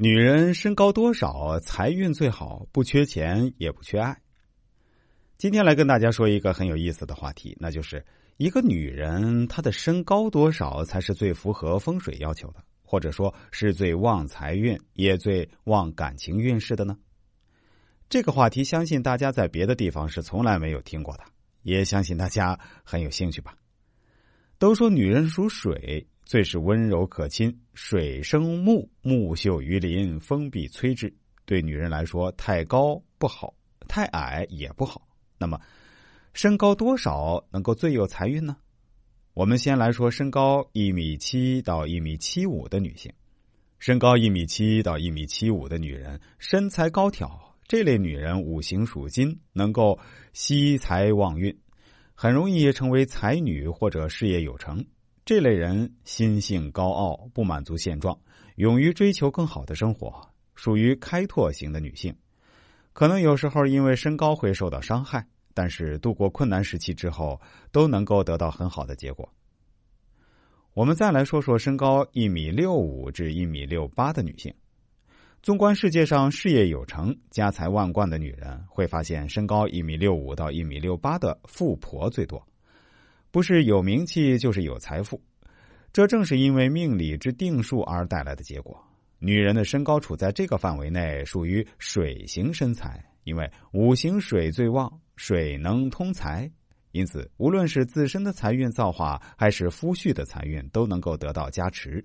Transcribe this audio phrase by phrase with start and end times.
[0.00, 4.16] 女人身高多少，财运最好，不缺钱也不缺爱。
[5.36, 8.06] 今天来跟大家说一个很有意思的话题，那就是
[8.36, 16.96] 一个女人她的身高多少才是最符合风水要求的，或者说是最旺财运也最旺感情运势的呢？
[18.08, 21.24] 这个话题相信大家在别的地方是从来没有听过的，
[21.64, 23.56] 也相信大家很有兴趣吧。
[24.60, 26.06] 都说女人属水。
[26.28, 31.10] 最是温柔可亲，水生木，木秀于林，风必摧之。
[31.46, 33.54] 对女人来说，太高不好，
[33.88, 35.08] 太矮也不好。
[35.38, 35.58] 那么，
[36.34, 38.58] 身高多少能够最有财运呢？
[39.32, 43.10] 我们先来说身高一米七到一米七五的女性。
[43.78, 49.98] 身高一米七到一米七五的女人，身材高挑，这类女人五行属金，能够
[50.34, 51.58] 惜财旺运，
[52.12, 54.84] 很容易成为才女或者事业有成。
[55.28, 58.18] 这类人心性高傲，不满足现状，
[58.56, 62.16] 勇于追求更好的生活，属于开拓型的女性。
[62.94, 67.38] 可能有时候因为身高会受到伤害，但是度过困难时期之后，
[67.70, 69.30] 都能够得到很好的结果。
[70.72, 74.50] 我们再来说说身高一米六五至一米六八的女性。
[75.42, 82.42] 纵观世界上事业有成、家财万贯的女人，会发现身高一米六五到一米六八的富婆最多。
[83.30, 85.20] 不是有名气，就是有财富，
[85.92, 88.82] 这正是因为命理之定数而带来的结果。
[89.18, 96.50] 女人的身高处在这个范围内，属于水型身材，因为五行水最旺，水能通财，
[96.92, 102.04] 因此无论是自身的财运造化，还是夫婿的财运，都能够得到加持。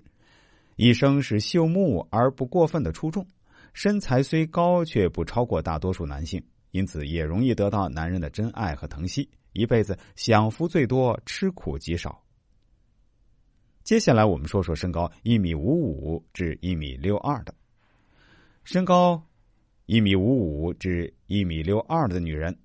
[0.76, 3.24] 一生是秀目而不过分的出众，
[3.72, 6.42] 身材虽高，却不超过大多数男性，
[6.74, 9.30] 因此也容易得到男人的真爱和疼惜。
[9.52, 12.20] 一辈子享福最多，吃苦极少。
[13.84, 17.54] 接下来我们说说身高一米五五至一米六二的。
[18.64, 19.24] 身高
[19.86, 22.58] 一米五五至一米六二的女人，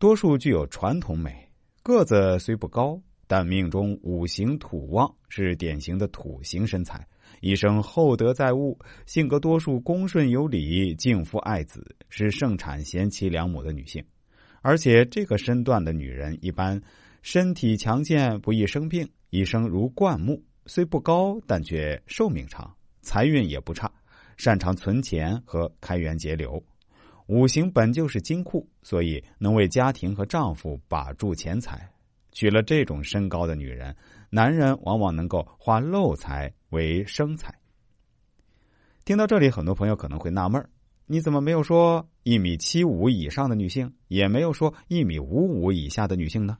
[0.00, 1.48] 多数具有传统美，
[1.84, 7.06] 个子虽不高，但命中五行土旺，是典型的土型身材，
[7.40, 14.04] 一生厚德载物，性格多数恭顺有礼，敬父爱子，是盛产贤妻良母的女性。
[14.60, 16.80] 而且这个身段的女人一般
[17.22, 20.42] 身体强健，不易生病，一生如灌木。
[20.66, 23.90] 虽不高，但却寿命长，财运也不差，
[24.36, 26.62] 擅长存钱和开源节流。
[27.26, 31.88] 五行本就是金库，所以能为家庭和丈夫把住钱财。
[32.32, 33.96] 娶了这种身高的女人，
[34.28, 37.54] 男人往往能够花漏财为生财。
[39.04, 40.62] 听到这里，很多朋友可能会纳闷。
[41.06, 46.58] 你怎么没有说一米七五以上的女性，也没有说一米五五以下的女性呢？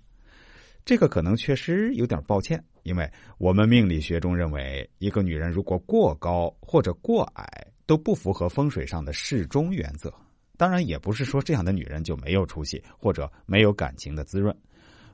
[0.86, 10.10] 这个可能确实有点抱歉，因为我们命理学中认为，一个女人如果过高或者过矮都不符合风水上的适中原则。
[10.56, 14.56] 当然，也不是说这样的女人就没有出息或者没有感情的滋润。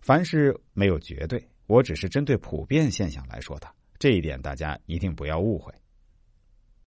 [0.00, 3.66] 凡事没有绝对，我只是针对普遍现象来说的，
[4.04, 5.72] 这一点大家一定不要误会。